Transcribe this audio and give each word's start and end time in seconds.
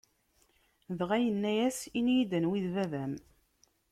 Dɣa 0.97 1.17
yenna-yas: 1.23 1.79
Ini-yi-d, 1.97 2.31
anwa 2.37 2.55
i 2.57 2.59
d 2.65 2.67
baba-m? 2.75 3.13